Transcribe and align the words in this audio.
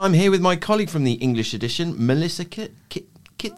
I'm 0.00 0.14
here 0.14 0.30
with 0.30 0.40
my 0.40 0.56
colleague 0.56 0.88
from 0.88 1.04
the 1.04 1.12
English 1.14 1.52
edition, 1.54 1.94
Melissa 1.98 2.44
Kit 2.44 2.72
Kit 2.88 3.04
Kit 3.36 3.54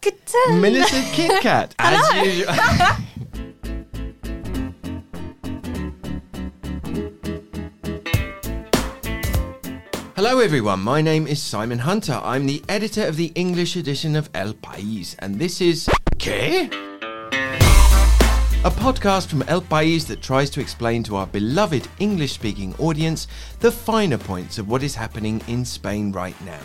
Kitson. 0.00 0.60
Melissa 0.60 1.00
Kitcat, 1.12 1.72
as 1.78 2.26
usual. 2.26 2.52
Hello, 10.16 10.38
everyone. 10.38 10.80
My 10.80 11.02
name 11.02 11.26
is 11.26 11.42
Simon 11.42 11.78
Hunter. 11.80 12.20
I'm 12.24 12.46
the 12.46 12.64
editor 12.68 13.06
of 13.06 13.16
the 13.16 13.32
English 13.34 13.76
edition 13.76 14.16
of 14.16 14.30
El 14.34 14.54
País, 14.54 15.14
and 15.18 15.38
this 15.38 15.60
is. 15.60 15.88
¿Qué? 16.18 16.85
A 18.66 18.68
podcast 18.68 19.28
from 19.28 19.44
El 19.46 19.62
País 19.62 20.08
that 20.08 20.20
tries 20.20 20.50
to 20.50 20.60
explain 20.60 21.04
to 21.04 21.14
our 21.14 21.28
beloved 21.28 21.86
English 22.00 22.32
speaking 22.32 22.74
audience 22.80 23.28
the 23.60 23.70
finer 23.70 24.18
points 24.18 24.58
of 24.58 24.68
what 24.68 24.82
is 24.82 24.96
happening 24.96 25.40
in 25.46 25.64
Spain 25.64 26.10
right 26.10 26.34
now. 26.44 26.58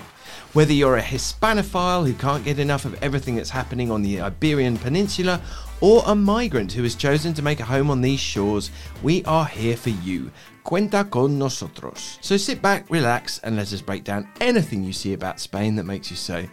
Whether 0.54 0.74
you're 0.74 0.98
a 0.98 1.02
Hispanophile 1.04 2.08
who 2.08 2.16
can't 2.16 2.44
get 2.44 2.58
enough 2.58 2.86
of 2.86 2.96
everything 3.04 3.36
that's 3.36 3.52
happening 3.52 3.92
on 3.92 4.02
the 4.02 4.20
Iberian 4.20 4.80
Peninsula, 4.80 5.40
or 5.80 6.02
a 6.08 6.16
migrant 6.16 6.74
who 6.74 6.82
has 6.82 6.96
chosen 6.96 7.36
to 7.36 7.44
make 7.44 7.60
a 7.60 7.66
home 7.66 7.92
on 7.92 8.02
these 8.02 8.20
shores, 8.20 8.72
we 9.04 9.24
are 9.26 9.46
here 9.46 9.78
for 9.78 9.92
you. 9.92 10.32
Cuenta 10.66 11.08
con 11.08 11.38
nosotros. 11.38 12.18
So 12.22 12.36
sit 12.36 12.64
back, 12.64 12.90
relax, 12.90 13.38
and 13.44 13.58
let 13.58 13.72
us 13.72 13.82
break 13.82 14.04
down 14.04 14.28
anything 14.40 14.84
you 14.84 14.92
see 14.92 15.14
about 15.14 15.40
Spain 15.40 15.76
that 15.76 15.84
makes 15.84 16.10
you 16.10 16.18
say, 16.18 16.50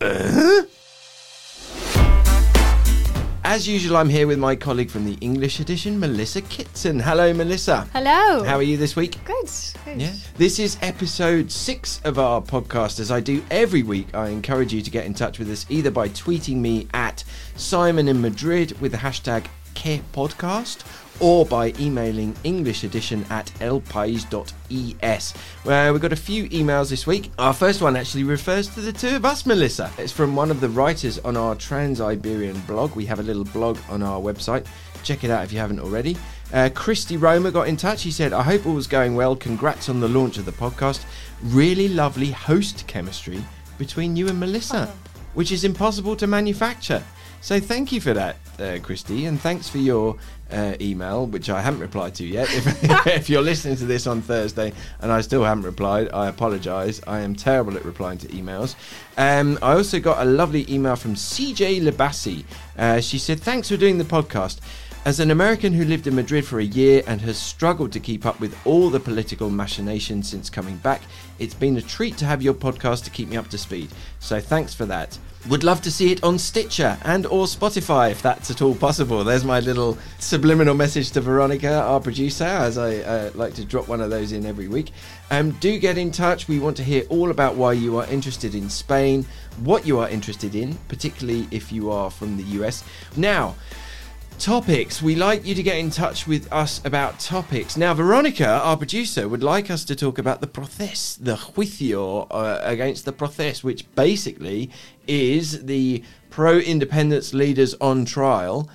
uh? 0.00 0.62
As 3.50 3.66
usual, 3.66 3.96
I'm 3.96 4.10
here 4.10 4.26
with 4.26 4.38
my 4.38 4.54
colleague 4.54 4.90
from 4.90 5.06
the 5.06 5.16
English 5.22 5.58
edition, 5.58 5.98
Melissa 5.98 6.42
Kitson. 6.42 7.00
Hello, 7.00 7.32
Melissa. 7.32 7.88
Hello. 7.94 8.44
How 8.44 8.56
are 8.56 8.62
you 8.62 8.76
this 8.76 8.94
week? 8.94 9.16
Good. 9.24 9.50
good. 9.86 10.02
Yeah. 10.02 10.12
This 10.36 10.58
is 10.58 10.76
episode 10.82 11.50
six 11.50 12.02
of 12.04 12.18
our 12.18 12.42
podcast. 12.42 13.00
As 13.00 13.10
I 13.10 13.20
do 13.20 13.42
every 13.50 13.82
week, 13.82 14.14
I 14.14 14.28
encourage 14.28 14.74
you 14.74 14.82
to 14.82 14.90
get 14.90 15.06
in 15.06 15.14
touch 15.14 15.38
with 15.38 15.50
us 15.50 15.64
either 15.70 15.90
by 15.90 16.10
tweeting 16.10 16.56
me 16.56 16.88
at 16.92 17.24
Simon 17.56 18.06
in 18.08 18.20
Madrid 18.20 18.78
with 18.82 18.92
the 18.92 18.98
hashtag 18.98 19.46
QuéPodcast 19.78 20.84
or 21.20 21.44
by 21.46 21.72
emailing 21.78 22.34
English 22.44 22.84
edition 22.84 23.24
at 23.30 23.46
elpais.es. 23.60 25.34
Well, 25.64 25.92
we've 25.92 26.02
got 26.02 26.12
a 26.12 26.16
few 26.16 26.48
emails 26.50 26.90
this 26.90 27.06
week. 27.06 27.30
Our 27.38 27.52
first 27.52 27.82
one 27.82 27.96
actually 27.96 28.24
refers 28.24 28.68
to 28.74 28.80
the 28.80 28.92
two 28.92 29.16
of 29.16 29.24
us, 29.24 29.46
Melissa. 29.46 29.90
It's 29.98 30.12
from 30.12 30.36
one 30.36 30.50
of 30.50 30.60
the 30.60 30.68
writers 30.68 31.18
on 31.20 31.36
our 31.36 31.54
Trans 31.54 32.00
Iberian 32.00 32.58
blog. 32.66 32.94
We 32.94 33.06
have 33.06 33.20
a 33.20 33.22
little 33.22 33.44
blog 33.44 33.78
on 33.88 34.02
our 34.02 34.20
website. 34.20 34.66
Check 35.02 35.24
it 35.24 35.30
out 35.30 35.44
if 35.44 35.52
you 35.52 35.58
haven't 35.58 35.80
already. 35.80 36.16
Uh, 36.52 36.70
Christy 36.74 37.16
Roma 37.16 37.50
got 37.50 37.68
in 37.68 37.76
touch. 37.76 38.02
He 38.02 38.10
said, 38.10 38.32
I 38.32 38.42
hope 38.42 38.66
all 38.66 38.74
was 38.74 38.86
going 38.86 39.14
well. 39.14 39.36
Congrats 39.36 39.88
on 39.88 40.00
the 40.00 40.08
launch 40.08 40.38
of 40.38 40.44
the 40.44 40.52
podcast. 40.52 41.04
Really 41.42 41.88
lovely 41.88 42.30
host 42.30 42.86
chemistry 42.86 43.44
between 43.76 44.16
you 44.16 44.28
and 44.28 44.40
Melissa, 44.40 44.92
which 45.34 45.52
is 45.52 45.64
impossible 45.64 46.16
to 46.16 46.26
manufacture. 46.26 47.02
So 47.40 47.60
thank 47.60 47.92
you 47.92 48.00
for 48.00 48.14
that, 48.14 48.36
uh, 48.60 48.78
Christy, 48.82 49.26
and 49.26 49.40
thanks 49.40 49.68
for 49.68 49.78
your 49.78 50.16
uh, 50.50 50.74
email, 50.80 51.26
which 51.26 51.50
I 51.50 51.60
haven't 51.60 51.80
replied 51.80 52.14
to 52.16 52.24
yet. 52.24 52.48
If, 52.58 53.06
if 53.06 53.30
you're 53.30 53.42
listening 53.42 53.76
to 53.76 53.84
this 53.86 54.06
on 54.06 54.22
Thursday 54.22 54.72
and 55.00 55.12
I 55.12 55.20
still 55.20 55.44
haven't 55.44 55.64
replied, 55.64 56.08
I 56.12 56.28
apologise. 56.28 57.00
I 57.06 57.20
am 57.20 57.34
terrible 57.34 57.76
at 57.76 57.84
replying 57.84 58.18
to 58.18 58.28
emails. 58.28 58.74
Um, 59.16 59.58
I 59.62 59.74
also 59.74 60.00
got 60.00 60.20
a 60.20 60.24
lovely 60.24 60.64
email 60.72 60.96
from 60.96 61.14
CJ 61.14 61.82
Lebassi. 61.82 62.44
Uh, 62.76 63.00
she 63.00 63.18
said, 63.18 63.40
Thanks 63.40 63.68
for 63.68 63.76
doing 63.76 63.98
the 63.98 64.04
podcast. 64.04 64.60
As 65.04 65.20
an 65.20 65.30
American 65.30 65.72
who 65.72 65.84
lived 65.84 66.06
in 66.06 66.14
Madrid 66.14 66.44
for 66.44 66.58
a 66.58 66.64
year 66.64 67.02
and 67.06 67.20
has 67.22 67.38
struggled 67.38 67.92
to 67.92 68.00
keep 68.00 68.26
up 68.26 68.38
with 68.40 68.54
all 68.66 68.90
the 68.90 69.00
political 69.00 69.48
machinations 69.48 70.28
since 70.28 70.50
coming 70.50 70.76
back, 70.78 71.00
it's 71.38 71.54
been 71.54 71.76
a 71.76 71.82
treat 71.82 72.18
to 72.18 72.26
have 72.26 72.42
your 72.42 72.52
podcast 72.52 73.04
to 73.04 73.10
keep 73.10 73.28
me 73.28 73.36
up 73.36 73.48
to 73.48 73.58
speed. 73.58 73.88
So 74.18 74.38
thanks 74.38 74.74
for 74.74 74.84
that. 74.86 75.16
Would 75.48 75.64
love 75.64 75.80
to 75.82 75.90
see 75.90 76.12
it 76.12 76.22
on 76.24 76.38
Stitcher 76.38 76.98
and 77.04 77.24
or 77.24 77.46
Spotify 77.46 78.10
if 78.10 78.20
that's 78.20 78.50
at 78.50 78.60
all 78.60 78.74
possible. 78.74 79.24
There's 79.24 79.44
my 79.44 79.60
little 79.60 79.96
subliminal 80.18 80.74
message 80.74 81.12
to 81.12 81.20
Veronica, 81.22 81.80
our 81.80 82.00
producer, 82.00 82.44
as 82.44 82.76
I 82.76 82.96
uh, 82.96 83.30
like 83.34 83.54
to 83.54 83.64
drop 83.64 83.88
one 83.88 84.00
of 84.00 84.10
those 84.10 84.32
in 84.32 84.44
every 84.44 84.68
week. 84.68 84.90
Um, 85.30 85.52
do 85.52 85.78
get 85.78 85.96
in 85.96 86.10
touch. 86.10 86.48
We 86.48 86.58
want 86.58 86.76
to 86.78 86.84
hear 86.84 87.04
all 87.08 87.30
about 87.30 87.54
why 87.54 87.72
you 87.72 87.96
are 87.98 88.06
interested 88.08 88.54
in 88.54 88.68
Spain, 88.68 89.24
what 89.62 89.86
you 89.86 90.00
are 90.00 90.08
interested 90.08 90.54
in, 90.54 90.74
particularly 90.88 91.46
if 91.50 91.72
you 91.72 91.90
are 91.90 92.10
from 92.10 92.36
the 92.36 92.42
US. 92.60 92.84
Now, 93.16 93.54
topics. 94.38 95.02
We 95.02 95.16
like 95.16 95.44
you 95.44 95.54
to 95.54 95.62
get 95.62 95.78
in 95.78 95.90
touch 95.90 96.26
with 96.26 96.50
us 96.52 96.80
about 96.84 97.18
topics. 97.18 97.76
Now, 97.76 97.92
Veronica, 97.92 98.46
our 98.46 98.76
producer, 98.76 99.28
would 99.28 99.42
like 99.42 99.68
us 99.68 99.84
to 99.86 99.96
talk 99.96 100.18
about 100.18 100.40
the 100.40 100.46
procés, 100.46 101.18
the 101.20 101.34
juicio 101.34 102.28
uh, 102.30 102.60
against 102.62 103.04
the 103.04 103.12
procés, 103.12 103.64
which 103.64 103.92
basically 103.96 104.70
is 105.08 105.64
the 105.64 106.04
pro 106.30 106.58
independence 106.58 107.34
leaders 107.34 107.74
on 107.80 108.04
trial. 108.04 108.68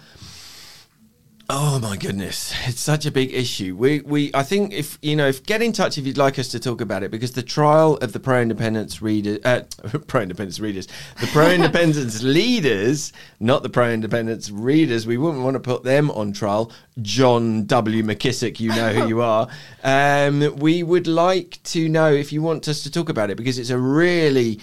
Oh 1.49 1.77
my 1.77 1.97
goodness, 1.97 2.53
it's 2.65 2.79
such 2.79 3.05
a 3.05 3.11
big 3.11 3.33
issue. 3.33 3.75
We 3.75 3.99
we 3.99 4.31
I 4.33 4.43
think 4.43 4.71
if 4.71 4.97
you 5.01 5.17
know 5.17 5.27
if 5.27 5.45
get 5.45 5.61
in 5.61 5.73
touch 5.73 5.97
if 5.97 6.07
you'd 6.07 6.17
like 6.17 6.39
us 6.39 6.47
to 6.49 6.59
talk 6.59 6.79
about 6.79 7.03
it 7.03 7.11
because 7.11 7.33
the 7.33 7.43
trial 7.43 7.97
of 7.97 8.13
the 8.13 8.19
pro 8.21 8.41
independence 8.41 9.01
readers, 9.01 9.39
uh, 9.43 9.63
pro 10.07 10.21
independence 10.21 10.61
readers, 10.61 10.87
the 11.19 11.27
pro 11.27 11.49
independence 11.51 12.23
leaders, 12.23 13.11
not 13.41 13.61
the 13.61 13.67
pro 13.67 13.91
independence 13.91 14.51
readers. 14.51 15.05
We 15.05 15.17
wouldn't 15.17 15.43
want 15.43 15.55
to 15.55 15.59
put 15.59 15.83
them 15.83 16.11
on 16.11 16.31
trial. 16.31 16.71
John 17.01 17.65
W. 17.65 18.03
McKissick, 18.03 18.61
you 18.61 18.69
know 18.69 18.93
who 18.93 19.09
you 19.09 19.21
are. 19.33 19.49
Um, 19.83 20.55
we 20.55 20.81
would 20.81 21.07
like 21.07 21.59
to 21.63 21.89
know 21.89 22.09
if 22.09 22.31
you 22.31 22.41
want 22.41 22.69
us 22.69 22.83
to 22.83 22.91
talk 22.91 23.09
about 23.09 23.29
it 23.29 23.35
because 23.35 23.59
it's 23.59 23.69
a 23.69 23.77
really 23.77 24.61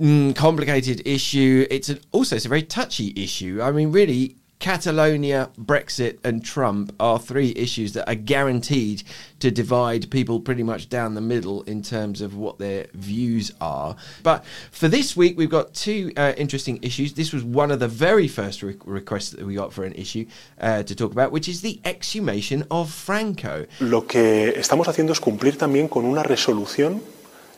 mm, 0.00 0.34
complicated 0.34 1.06
issue. 1.06 1.66
It's 1.70 1.90
an, 1.90 2.00
also 2.10 2.36
it's 2.36 2.46
a 2.46 2.48
very 2.48 2.62
touchy 2.62 3.12
issue. 3.16 3.60
I 3.60 3.70
mean, 3.70 3.92
really 3.92 4.36
Catalonia, 4.58 5.50
Brexit, 5.58 6.18
and 6.24 6.44
Trump 6.44 6.94
are 6.98 7.18
three 7.18 7.52
issues 7.56 7.92
that 7.92 8.08
are 8.08 8.14
guaranteed 8.14 9.02
to 9.38 9.50
divide 9.50 10.10
people 10.10 10.40
pretty 10.40 10.62
much 10.62 10.88
down 10.88 11.14
the 11.14 11.20
middle 11.20 11.62
in 11.64 11.82
terms 11.82 12.20
of 12.20 12.36
what 12.36 12.58
their 12.58 12.86
views 12.94 13.52
are. 13.60 13.96
But 14.22 14.44
for 14.70 14.88
this 14.88 15.16
week, 15.16 15.36
we've 15.36 15.50
got 15.50 15.74
two 15.74 16.12
uh, 16.16 16.32
interesting 16.36 16.78
issues. 16.82 17.12
This 17.12 17.32
was 17.32 17.44
one 17.44 17.70
of 17.70 17.80
the 17.80 17.88
very 17.88 18.28
first 18.28 18.62
re- 18.62 18.76
requests 18.84 19.30
that 19.30 19.44
we 19.44 19.54
got 19.54 19.72
for 19.72 19.84
an 19.84 19.92
issue 19.92 20.26
uh, 20.60 20.82
to 20.84 20.94
talk 20.94 21.12
about, 21.12 21.32
which 21.32 21.48
is 21.48 21.60
the 21.60 21.80
exhumation 21.84 22.64
of 22.70 22.90
Franco. 22.90 23.66
Lo 23.80 24.06
que 24.06 24.54
estamos 24.56 24.88
haciendo 24.88 25.12
es 25.12 25.20
cumplir 25.20 25.58
también 25.58 25.88
con 25.88 26.06
una 26.06 26.22
resolución 26.22 27.02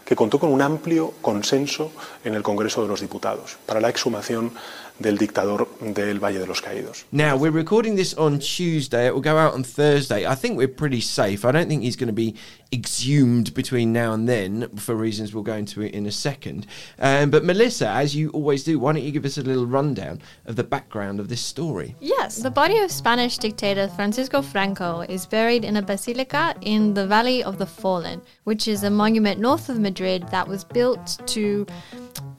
que 0.09 0.17
contó 0.17 0.39
con 0.39 0.51
un 0.51 0.63
amplio 0.63 1.13
consenso 1.21 1.93
en 2.25 2.35
el 2.35 2.43
Congreso 2.43 2.81
de 2.81 2.89
los 2.89 3.03
Diputados 3.03 3.59
para 3.67 3.79
la 3.79 3.91
exhumación 3.91 4.53
del 4.99 5.17
dictador 5.17 5.69
del 5.81 6.19
Valle 6.19 6.39
de 6.39 6.47
los 6.47 6.61
Caídos. 6.61 7.05
Now, 7.13 7.37
we're 7.37 7.51
recording 7.51 7.97
this 7.97 8.15
on 8.15 8.39
Tuesday. 8.39 9.07
It 9.07 9.15
will 9.15 9.21
go 9.21 9.37
out 9.37 9.55
on 9.55 9.63
Thursday. 9.63 10.27
I 10.27 10.35
think 10.35 10.57
we're 10.57 10.69
pretty 10.69 11.01
safe. 11.01 11.45
I 11.45 11.53
don't 11.53 11.69
think 11.69 11.83
he's 11.83 11.97
going 11.97 12.09
to 12.09 12.13
be 12.13 12.35
exhumed 12.73 13.55
between 13.55 13.93
now 13.93 14.13
and 14.13 14.29
then 14.29 14.69
for 14.77 14.95
reasons 14.95 15.33
we'll 15.33 15.43
go 15.43 15.55
into 15.55 15.81
it 15.83 15.95
in 15.95 16.07
a 16.07 16.13
second. 16.13 16.67
Um, 16.99 17.31
but 17.31 17.45
Melissa, 17.45 17.89
as 17.89 18.15
you 18.15 18.31
always 18.31 18.65
do, 18.65 18.79
why 18.79 18.93
don't 18.93 19.03
you 19.03 19.13
give 19.13 19.25
us 19.25 19.39
a 19.39 19.43
little 19.43 19.67
rundown 19.67 20.21
of 20.45 20.57
the 20.57 20.65
background 20.65 21.21
of 21.21 21.29
this 21.29 21.41
story? 21.41 21.95
Yes, 22.01 22.37
the 22.37 22.51
body 22.51 22.79
of 22.79 22.91
Spanish 22.91 23.39
dictator 23.39 23.89
Francisco 23.89 24.43
Franco 24.43 25.01
is 25.01 25.25
buried 25.27 25.65
in 25.65 25.77
a 25.77 25.83
basilica 25.83 26.55
in 26.61 26.93
the 26.95 27.07
Valley 27.07 27.43
of 27.43 27.59
the 27.59 27.67
Fallen, 27.67 28.21
which 28.45 28.69
is 28.69 28.83
a 28.83 28.91
monument 28.91 29.41
north 29.41 29.69
of 29.69 29.79
Madrid 29.79 30.29
that 30.29 30.47
was 30.47 30.65
built 30.65 31.19
to 31.27 31.67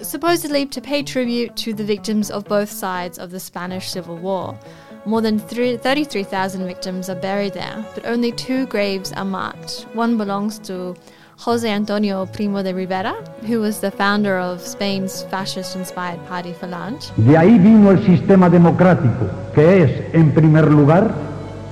supposedly 0.01 0.65
to 0.65 0.81
pay 0.81 1.03
tribute 1.03 1.55
to 1.57 1.73
the 1.73 1.83
victims 1.83 2.31
of 2.31 2.45
both 2.45 2.69
sides 2.69 3.17
of 3.17 3.31
the 3.31 3.39
Spanish 3.39 3.89
Civil 3.89 4.17
War. 4.17 4.57
More 5.05 5.21
than 5.21 5.39
33,000 5.39 6.65
victims 6.65 7.09
are 7.09 7.15
buried 7.15 7.53
there, 7.53 7.85
but 7.95 8.05
only 8.05 8.31
two 8.31 8.65
graves 8.67 9.11
are 9.13 9.25
marked. 9.25 9.85
One 9.93 10.17
belongs 10.17 10.59
to 10.59 10.95
Jose 11.37 11.69
Antonio 11.69 12.25
Primo 12.25 12.61
de 12.61 12.73
Rivera, 12.73 13.13
who 13.47 13.61
was 13.61 13.79
the 13.79 13.91
founder 13.91 14.37
of 14.37 14.61
Spain's 14.61 15.23
fascist 15.23 15.75
inspired 15.75 16.19
party 16.27 16.53
Falange. 16.53 17.11
De 17.15 17.37
ahí 17.37 17.57
vino 17.57 17.91
el 17.91 18.05
sistema 18.05 18.49
democrático, 18.49 19.29
que 19.55 19.83
es, 19.83 20.13
en 20.13 20.33
primer 20.33 20.69
lugar, 20.69 21.13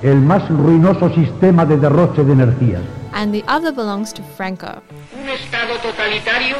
el 0.02 0.16
más 0.16 0.48
ruinoso 0.48 1.10
sistema 1.10 1.66
de 1.66 1.76
derroche 1.76 2.24
de 2.24 2.32
energías. 2.32 2.82
And 3.12 3.32
the 3.32 3.44
other 3.46 3.72
belongs 3.72 4.12
to 4.14 4.22
Franco. 4.36 4.82
Un 5.20 5.28
Estado 5.28 5.76
totalitario 5.82 6.56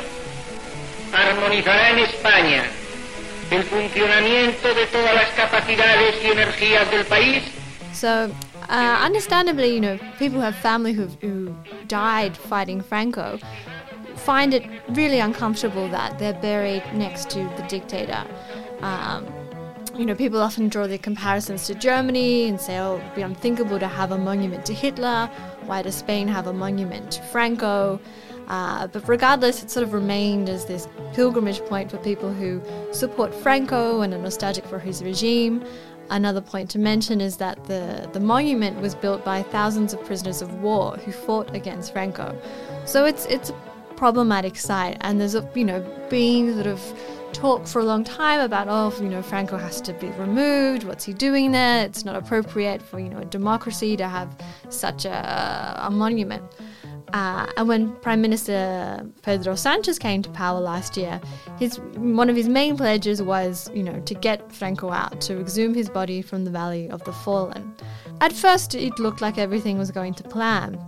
armonizará 1.21 1.91
en 1.91 1.99
España 2.01 2.65
el 3.51 3.63
funcionamiento 3.65 4.75
de 4.75 4.87
todas 4.87 5.15
las 5.15 5.29
capacidades 5.31 6.17
y 6.23 6.27
energías 6.29 6.91
del 6.91 7.05
país 7.07 7.43
So, 7.99 8.31
uh, 8.69 9.03
understandably, 9.05 9.75
you 9.75 9.81
know, 9.81 9.99
people 10.19 10.39
who 10.39 10.45
have 10.45 10.55
family 10.55 10.93
who 10.93 11.57
died 11.89 12.37
fighting 12.37 12.81
Franco 12.81 13.41
find 14.15 14.55
it 14.55 14.65
really 14.91 15.19
uncomfortable 15.19 15.89
that 15.89 16.17
they're 16.19 16.41
buried 16.41 16.85
next 16.95 17.29
to 17.31 17.39
the 17.57 17.65
dictator. 17.69 18.25
Um, 18.83 19.27
you 19.97 20.07
know, 20.07 20.15
people 20.15 20.41
often 20.41 20.69
draw 20.69 20.87
the 20.87 20.99
comparisons 20.99 21.67
to 21.67 21.75
Germany 21.75 22.45
and 22.45 22.61
say, 22.61 22.79
oh, 22.79 22.99
it 22.99 23.03
would 23.03 23.15
be 23.17 23.23
unthinkable 23.23 23.81
to 23.81 23.89
have 23.89 24.13
a 24.13 24.19
monument 24.19 24.65
to 24.67 24.75
Hitler. 24.75 25.29
Why 25.67 25.83
does 25.83 25.97
Spain 25.97 26.29
have 26.29 26.47
a 26.47 26.53
monument 26.53 27.11
to 27.13 27.23
Franco? 27.23 27.99
Uh, 28.49 28.87
but 28.87 29.07
regardless, 29.09 29.63
it 29.63 29.71
sort 29.71 29.85
of 29.85 29.93
remained 29.93 30.49
as 30.49 30.65
this 30.65 30.89
pilgrimage 31.13 31.61
point 31.67 31.91
for 31.91 31.99
people 31.99 32.33
who 32.33 32.63
support 32.93 33.35
Franco 33.35 34.01
and 34.01 34.15
are 34.15 34.19
nostalgic 34.19 34.65
for 34.65 34.79
his 34.79 35.03
regime. 35.03 35.63
Another 36.11 36.41
point 36.41 36.71
to 36.71 36.79
mention 36.79 37.21
is 37.21 37.37
that 37.37 37.63
the, 37.65 38.09
the 38.15 38.21
monument 38.21 38.81
was 38.81 38.95
built 38.95 39.23
by 39.25 39.43
thousands 39.43 39.93
of 39.93 40.03
prisoners 40.05 40.41
of 40.41 40.63
war 40.63 40.97
who 40.97 41.13
fought 41.13 41.55
against 41.55 41.93
Franco. 41.93 42.35
So 42.87 43.05
it's 43.05 43.27
it's 43.27 43.51
a 43.51 43.55
problematic 43.97 44.57
site, 44.57 44.97
and 45.03 45.21
there's 45.21 45.35
a 45.35 45.47
you 45.55 45.67
know 45.67 45.81
been 46.09 46.55
sort 46.55 46.67
of 46.67 46.81
talk 47.35 47.67
for 47.67 47.81
a 47.81 47.85
long 47.85 48.05
time 48.05 48.41
about 48.41 48.69
oh 48.71 48.91
you 49.03 49.11
know 49.11 49.21
Franco 49.21 49.59
has 49.59 49.83
to 49.83 49.93
be 49.93 50.09
removed. 50.13 50.85
What's 50.85 51.05
he 51.05 51.13
doing 51.13 51.53
there? 51.53 51.85
It's 51.85 52.07
not 52.07 52.17
appropriate 52.17 52.81
for 52.81 52.99
you 52.99 53.11
know 53.11 53.19
a 53.19 53.27
democracy 53.27 53.95
to 53.99 54.09
have 54.09 54.35
such 54.71 55.05
a, 55.05 55.83
a 55.83 55.91
monument. 55.91 56.43
Uh, 57.13 57.47
and 57.57 57.69
when 57.69 57.93
Prime 57.97 58.21
Minister 58.21 59.07
Pedro 59.23 59.55
Sanchez 59.55 59.99
came 59.99 60.23
to 60.23 60.31
power 60.31 60.61
last 60.61 60.97
year, 60.97 61.21
his 61.59 61.79
one 61.97 62.29
of 62.29 62.37
his 62.37 62.49
main 62.49 62.77
pledges 62.77 63.23
was, 63.23 63.71
you 63.75 63.83
know, 63.83 64.01
to 64.01 64.15
get 64.15 64.53
Franco 64.53 64.91
out, 64.91 65.21
to 65.23 65.41
exhume 65.41 65.75
his 65.75 65.89
body 65.89 66.21
from 66.23 66.45
the 66.45 66.51
Valley 66.51 66.91
of 66.91 67.03
the 67.05 67.13
Fallen. 67.13 67.75
At 68.21 68.33
first, 68.33 68.75
it 68.75 68.99
looked 68.99 69.21
like 69.21 69.39
everything 69.39 69.79
was 69.79 69.91
going 69.91 70.15
to 70.15 70.25
plan. 70.25 70.79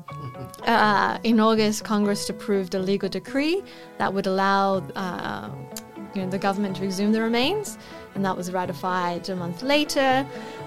Uh, 0.65 1.19
in 1.23 1.41
August, 1.41 1.85
Congress 1.85 2.29
approved 2.29 2.75
a 2.75 2.79
legal 2.79 3.09
decree 3.09 3.63
that 3.99 4.13
would 4.13 4.27
allow 4.27 4.79
uh, 4.97 5.49
you 6.15 6.23
know, 6.23 6.31
the 6.31 6.39
government 6.39 6.77
to 6.77 6.85
exhume 6.85 7.13
the 7.13 7.23
remains, 7.23 7.79
and 8.15 8.25
that 8.25 8.37
was 8.37 8.51
ratified 8.53 9.29
a 9.29 9.37
month 9.37 9.63
later. 9.63 10.27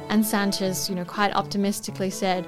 And 0.10 0.26
Sanchez, 0.26 0.90
you 0.90 0.96
know, 0.96 1.06
quite 1.06 1.34
optimistically 1.34 2.10
said, 2.10 2.48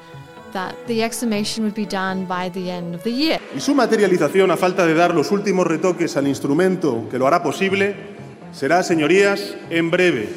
that 0.55 0.73
the 0.87 1.03
exhumation 1.03 1.63
would 1.65 1.75
be 1.75 1.85
done 1.85 2.25
by 2.25 2.49
the 2.49 2.71
end 2.71 2.95
of 2.95 3.03
the 3.03 3.11
year. 3.11 3.39
Y 3.55 3.59
su 3.59 3.75
materialización, 3.75 4.49
a 4.51 4.57
falta 4.57 4.85
de 4.87 4.93
dar 4.93 5.13
los 5.13 5.31
últimos 5.31 5.67
retoques 5.67 6.15
al 6.17 6.27
instrumento 6.27 7.07
que 7.11 7.19
lo 7.19 7.27
hará 7.27 7.43
posible, 7.43 7.93
será, 8.53 8.81
señorías, 8.81 9.55
en 9.69 9.91
breve, 9.91 10.29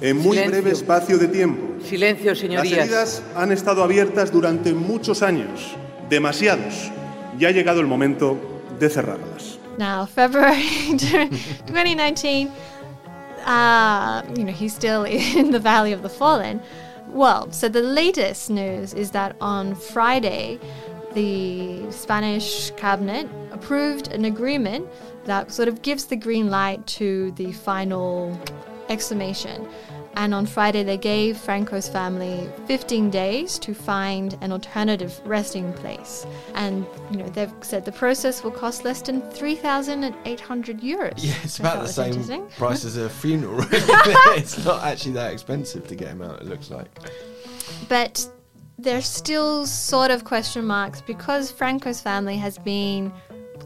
en 0.00 0.16
muy 0.16 0.36
Silencio. 0.36 0.50
breve 0.52 0.70
espacio 0.70 1.18
de 1.18 1.26
tiempo. 1.28 1.82
Silencio, 1.84 2.30
Las 2.30 2.38
señorías. 2.38 2.78
heridas 2.78 3.22
han 3.34 3.50
estado 3.50 3.82
abiertas 3.82 4.30
durante 4.30 4.72
muchos 4.72 5.22
años, 5.22 5.74
demasiados. 6.08 6.90
Ya 7.36 7.48
ha 7.48 7.50
llegado 7.52 7.80
el 7.80 7.86
momento 7.88 8.36
de 8.78 8.88
cerrarlas. 8.88 9.58
Now, 9.76 10.06
February 10.06 10.64
2019, 11.66 12.50
uh, 13.46 14.22
you 14.36 14.44
know, 14.44 14.52
he's 14.52 14.72
still 14.74 15.04
in 15.04 15.50
the 15.50 15.58
Valley 15.60 15.92
of 15.92 16.02
the 16.02 16.08
Fallen. 16.08 16.60
Well, 17.10 17.50
so 17.52 17.68
the 17.68 17.82
latest 17.82 18.50
news 18.50 18.94
is 18.94 19.10
that 19.12 19.36
on 19.40 19.74
Friday, 19.74 20.58
the 21.14 21.90
Spanish 21.90 22.70
cabinet 22.72 23.28
approved 23.50 24.08
an 24.08 24.24
agreement 24.24 24.86
that 25.24 25.50
sort 25.50 25.68
of 25.68 25.82
gives 25.82 26.06
the 26.06 26.16
green 26.16 26.50
light 26.50 26.86
to 26.86 27.32
the 27.32 27.52
final 27.52 28.38
exhumation. 28.88 29.66
And 30.14 30.34
on 30.34 30.46
Friday, 30.46 30.82
they 30.82 30.96
gave 30.96 31.36
Franco's 31.36 31.88
family 31.88 32.48
15 32.66 33.10
days 33.10 33.58
to 33.60 33.72
find 33.74 34.36
an 34.40 34.50
alternative 34.52 35.20
resting 35.24 35.72
place. 35.74 36.26
And, 36.54 36.86
you 37.10 37.18
know, 37.18 37.28
they've 37.28 37.52
said 37.60 37.84
the 37.84 37.92
process 37.92 38.42
will 38.42 38.50
cost 38.50 38.84
less 38.84 39.00
than 39.00 39.22
3,800 39.30 40.80
euros. 40.80 41.12
Yeah, 41.18 41.34
it's 41.42 41.60
I 41.60 41.62
about 41.62 41.86
the 41.86 41.92
same 41.92 42.48
price 42.56 42.84
as 42.84 42.96
a 42.96 43.08
funeral. 43.08 43.64
it's 43.70 44.64
not 44.64 44.82
actually 44.82 45.12
that 45.12 45.32
expensive 45.32 45.86
to 45.86 45.94
get 45.94 46.08
him 46.08 46.22
out. 46.22 46.40
It 46.40 46.46
looks 46.46 46.70
like. 46.70 46.88
but 47.88 48.28
there's 48.78 49.06
still 49.06 49.66
sort 49.66 50.10
of 50.10 50.24
question 50.24 50.64
marks 50.64 51.00
because 51.00 51.50
Franco's 51.50 52.00
family 52.00 52.36
has 52.36 52.58
been 52.58 53.12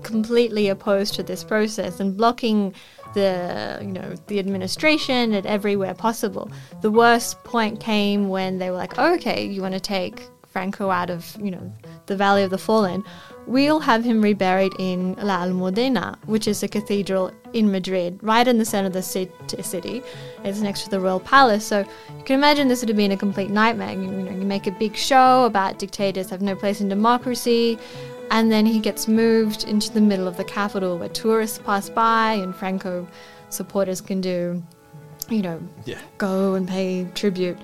completely 0.02 0.68
opposed 0.68 1.14
to 1.14 1.22
this 1.22 1.44
process 1.44 2.00
and 2.00 2.16
blocking 2.16 2.74
the 3.14 3.78
you 3.80 3.92
know 3.92 4.14
the 4.26 4.38
administration 4.38 5.32
at 5.32 5.46
everywhere 5.46 5.94
possible. 5.94 6.50
The 6.80 6.90
worst 6.90 7.42
point 7.44 7.80
came 7.80 8.28
when 8.28 8.58
they 8.58 8.70
were 8.70 8.76
like, 8.76 8.98
oh, 8.98 9.14
okay, 9.14 9.44
you 9.46 9.62
want 9.62 9.74
to 9.74 9.80
take 9.80 10.28
Franco 10.46 10.90
out 10.90 11.10
of 11.10 11.36
you 11.40 11.50
know 11.50 11.72
the 12.06 12.16
Valley 12.16 12.42
of 12.42 12.50
the 12.50 12.58
Fallen. 12.58 13.04
We'll 13.46 13.80
have 13.80 14.04
him 14.04 14.22
reburied 14.22 14.72
in 14.78 15.14
La 15.14 15.44
Almudena, 15.44 16.16
which 16.26 16.46
is 16.46 16.62
a 16.62 16.68
cathedral 16.68 17.32
in 17.52 17.72
Madrid, 17.72 18.20
right 18.22 18.46
in 18.46 18.58
the 18.58 18.64
center 18.64 18.86
of 18.86 18.92
the 18.92 19.02
city. 19.02 20.02
It's 20.44 20.60
next 20.60 20.84
to 20.84 20.90
the 20.90 21.00
royal 21.00 21.18
palace, 21.18 21.66
so 21.66 21.80
you 21.80 22.24
can 22.24 22.38
imagine 22.38 22.68
this 22.68 22.82
would 22.82 22.88
have 22.88 22.96
been 22.96 23.10
a 23.10 23.16
complete 23.16 23.50
nightmare. 23.50 23.94
You, 23.94 24.02
you 24.02 24.22
know, 24.22 24.30
you 24.30 24.46
make 24.46 24.68
a 24.68 24.70
big 24.70 24.94
show 24.94 25.44
about 25.44 25.80
dictators 25.80 26.30
have 26.30 26.40
no 26.40 26.54
place 26.54 26.80
in 26.80 26.88
democracy, 26.88 27.78
and 28.32 28.50
then 28.50 28.64
he 28.66 28.80
gets 28.80 29.06
moved 29.06 29.64
into 29.64 29.92
the 29.92 30.00
middle 30.00 30.26
of 30.26 30.36
the 30.38 30.44
capital 30.44 30.98
where 30.98 31.10
tourists 31.10 31.58
pass 31.58 31.88
by 31.90 32.32
and 32.32 32.56
Franco 32.56 33.06
supporters 33.50 34.00
can 34.00 34.20
do, 34.22 34.62
you 35.28 35.42
know, 35.42 35.60
Yeah. 35.84 35.98
go 36.16 36.54
and 36.54 36.66
pay 36.66 37.06
tribute. 37.14 37.58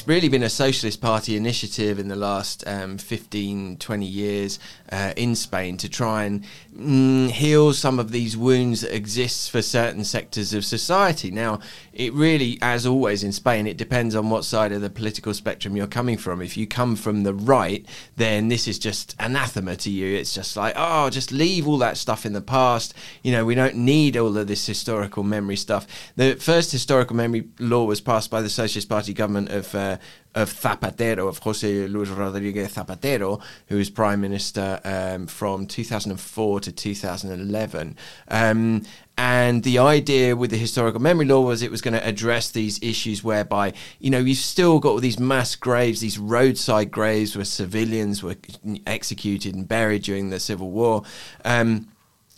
It's 0.00 0.08
really 0.08 0.30
been 0.30 0.42
a 0.42 0.48
Socialist 0.48 1.02
Party 1.02 1.36
initiative 1.36 1.98
in 1.98 2.08
the 2.08 2.16
last 2.16 2.66
um, 2.66 2.96
15, 2.96 3.76
20 3.76 4.06
years 4.06 4.58
uh, 4.90 5.12
in 5.14 5.34
Spain 5.34 5.76
to 5.76 5.90
try 5.90 6.24
and 6.24 6.42
mm, 6.74 7.30
heal 7.30 7.74
some 7.74 7.98
of 7.98 8.10
these 8.10 8.34
wounds 8.34 8.80
that 8.80 8.96
exist 8.96 9.50
for 9.50 9.60
certain 9.60 10.04
sectors 10.04 10.54
of 10.54 10.64
society. 10.64 11.30
Now, 11.30 11.60
it 11.92 12.14
really, 12.14 12.58
as 12.62 12.86
always 12.86 13.22
in 13.22 13.30
Spain, 13.32 13.66
it 13.66 13.76
depends 13.76 14.16
on 14.16 14.30
what 14.30 14.46
side 14.46 14.72
of 14.72 14.80
the 14.80 14.88
political 14.88 15.34
spectrum 15.34 15.76
you're 15.76 15.86
coming 15.86 16.16
from. 16.16 16.40
If 16.40 16.56
you 16.56 16.66
come 16.66 16.96
from 16.96 17.22
the 17.22 17.34
right, 17.34 17.84
then 18.16 18.48
this 18.48 18.66
is 18.66 18.78
just 18.78 19.14
anathema 19.18 19.76
to 19.76 19.90
you. 19.90 20.16
It's 20.16 20.32
just 20.32 20.56
like, 20.56 20.72
oh, 20.78 21.10
just 21.10 21.30
leave 21.30 21.68
all 21.68 21.76
that 21.76 21.98
stuff 21.98 22.24
in 22.24 22.32
the 22.32 22.40
past. 22.40 22.94
You 23.22 23.32
know, 23.32 23.44
we 23.44 23.54
don't 23.54 23.76
need 23.76 24.16
all 24.16 24.34
of 24.38 24.46
this 24.46 24.64
historical 24.64 25.24
memory 25.24 25.56
stuff. 25.56 25.86
The 26.16 26.36
first 26.36 26.72
historical 26.72 27.16
memory 27.16 27.48
law 27.58 27.84
was 27.84 28.00
passed 28.00 28.30
by 28.30 28.40
the 28.40 28.48
Socialist 28.48 28.88
Party 28.88 29.12
government 29.12 29.50
of. 29.50 29.74
Uh, 29.92 29.96
of 30.34 30.52
Zapatero, 30.52 31.28
of 31.28 31.38
Jose 31.38 31.88
Luis 31.88 32.08
Rodriguez 32.08 32.74
Zapatero, 32.74 33.42
who 33.66 33.76
was 33.76 33.90
prime 33.90 34.20
minister 34.20 34.80
um, 34.84 35.26
from 35.26 35.66
2004 35.66 36.60
to 36.60 36.72
2011. 36.72 37.96
Um, 38.28 38.82
and 39.18 39.64
the 39.64 39.78
idea 39.78 40.36
with 40.36 40.50
the 40.50 40.56
historical 40.56 41.00
memory 41.00 41.26
law 41.26 41.40
was 41.40 41.62
it 41.62 41.70
was 41.70 41.82
going 41.82 41.94
to 41.94 42.06
address 42.06 42.50
these 42.50 42.80
issues 42.82 43.24
whereby, 43.24 43.72
you 43.98 44.08
know, 44.08 44.18
you've 44.18 44.38
still 44.38 44.78
got 44.78 44.90
all 44.90 44.98
these 44.98 45.18
mass 45.18 45.56
graves, 45.56 46.00
these 46.00 46.18
roadside 46.18 46.90
graves 46.90 47.36
where 47.36 47.44
civilians 47.44 48.22
were 48.22 48.36
executed 48.86 49.54
and 49.54 49.68
buried 49.68 50.02
during 50.02 50.30
the 50.30 50.40
Civil 50.40 50.70
War. 50.70 51.02
Um, 51.44 51.88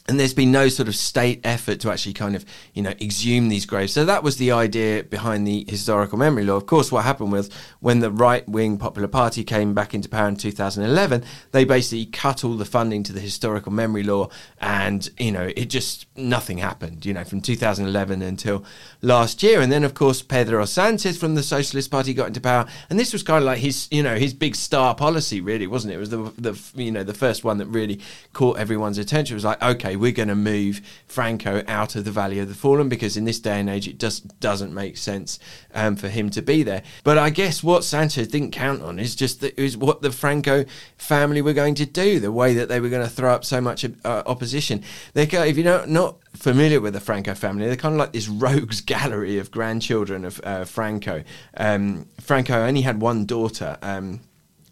and 0.09 0.19
there's 0.19 0.35
been 0.35 0.51
no 0.51 0.69
sort 0.69 0.89
of 0.89 0.97
state 0.97 1.41
effort 1.45 1.79
to 1.81 1.91
actually 1.91 2.13
kind 2.13 2.35
of 2.35 2.45
you 2.75 2.83
know 2.83 2.91
exhume 3.01 3.49
these 3.49 3.67
graves. 3.67 3.93
So 3.93 4.05
that 4.05 4.23
was 4.23 4.37
the 4.37 4.51
idea 4.51 5.05
behind 5.05 5.47
the 5.47 5.65
historical 5.69 6.19
memory 6.19 6.45
law. 6.45 6.57
Of 6.57 6.67
course 6.67 6.91
what 6.91 7.05
happened 7.05 7.31
was 7.31 7.51
when 7.81 8.01
the 8.01 8.11
right 8.11 8.47
wing 8.49 8.79
popular 8.79 9.09
party 9.09 9.45
came 9.45 9.75
back 9.75 9.95
into 9.95 10.09
power 10.09 10.29
in 10.29 10.37
2011 10.37 11.25
they 11.53 11.65
basically 11.65 12.07
cut 12.07 12.45
all 12.45 12.55
the 12.55 12.65
funding 12.65 13.03
to 13.05 13.13
the 13.13 13.21
historical 13.21 13.71
memory 13.71 14.03
law 14.03 14.29
and 14.61 15.11
you 15.19 15.31
know 15.31 15.51
it 15.57 15.67
just 15.67 16.07
nothing 16.17 16.59
happened 16.59 17.07
you 17.07 17.15
know 17.15 17.25
from 17.25 17.41
2011 17.41 18.23
until 18.23 18.65
last 19.03 19.43
year. 19.43 19.61
And 19.61 19.71
then 19.71 19.85
of 19.85 19.95
course 19.95 20.21
pedro 20.21 20.65
sanchez 20.65 21.17
from 21.17 21.37
the 21.37 21.43
socialist 21.43 21.91
party 21.91 22.13
got 22.13 22.27
into 22.29 22.41
power. 22.41 22.67
And 22.91 22.99
this 22.99 23.13
was 23.13 23.23
kind 23.23 23.39
of 23.39 23.45
like 23.45 23.59
his 23.59 23.87
you 23.93 24.03
know 24.03 24.17
his 24.17 24.35
big 24.35 24.57
star 24.57 24.97
policy 24.97 25.41
really 25.41 25.69
wasn't 25.69 25.93
it? 25.93 25.97
It 25.97 26.01
was 26.01 26.11
the 26.11 26.33
the 26.39 26.61
you 26.75 26.91
know 26.91 27.05
the 27.05 27.15
first 27.15 27.45
one 27.45 27.59
that 27.59 27.67
really 27.67 28.01
caught 28.33 28.59
everyone's 28.59 28.99
attention. 28.99 29.35
It 29.35 29.37
was 29.37 29.45
like 29.45 29.63
okay 29.63 29.92
we're 29.97 30.13
going 30.13 30.29
to 30.29 30.35
move 30.35 30.81
Franco 31.07 31.63
out 31.67 31.97
of 31.97 32.05
the 32.05 32.11
Valley 32.11 32.39
of 32.39 32.49
the 32.49 32.55
Fallen 32.55 32.89
because 32.89 33.17
in 33.17 33.25
this 33.25 33.41
day 33.41 33.61
and 33.61 33.69
age 33.69 33.89
it 33.89 33.99
just 33.99 34.39
doesn't 34.41 34.75
make 34.75 34.97
sense 34.97 35.39
um, 35.75 35.97
for 35.97 36.09
him 36.09 36.31
to 36.31 36.43
be 36.43 36.63
there. 36.63 36.83
But 37.05 37.19
I 37.19 37.31
guess 37.31 37.63
what 37.63 37.85
Sanchez 37.85 38.29
didn't 38.29 38.53
count 38.53 38.83
on 38.83 38.99
is 38.99 39.15
just 39.15 39.41
that 39.41 39.59
is 39.59 39.77
what 39.77 40.03
the 40.03 40.11
Franco 40.11 40.65
family 40.97 41.43
were 41.43 41.53
going 41.53 41.75
to 41.77 41.87
do, 41.87 42.21
the 42.21 42.33
way 42.33 42.55
that 42.55 42.69
they 42.69 42.81
were 42.81 42.89
going 42.89 43.07
to 43.07 43.13
throw 43.13 43.33
up 43.33 43.45
so 43.45 43.61
much 43.61 43.85
uh, 43.85 44.23
opposition. 44.27 44.83
They, 45.15 45.25
if 45.25 45.57
you're 45.57 45.65
not, 45.65 45.89
not 45.89 46.19
familiar 46.35 46.81
with 46.81 46.95
the 46.95 47.01
Franco 47.01 47.35
family, 47.35 47.67
they're 47.67 47.77
kind 47.77 47.95
of 47.95 47.99
like 47.99 48.13
this 48.13 48.29
rogues 48.43 48.81
gallery 48.81 49.39
of 49.39 49.51
grandchildren 49.51 50.25
of 50.25 50.41
uh, 50.45 50.65
Franco. 50.65 51.23
Um, 51.57 52.07
Franco 52.21 52.55
only 52.55 52.83
had 52.83 53.01
one 53.01 53.27
daughter. 53.27 53.79
Um, 53.83 54.21